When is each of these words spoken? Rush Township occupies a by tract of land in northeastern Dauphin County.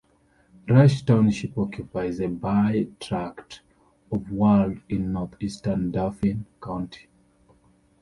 Rush 0.67 1.03
Township 1.03 1.55
occupies 1.59 2.19
a 2.19 2.25
by 2.27 2.87
tract 2.99 3.61
of 4.11 4.31
land 4.31 4.81
in 4.89 5.13
northeastern 5.13 5.91
Dauphin 5.91 6.47
County. 6.59 7.05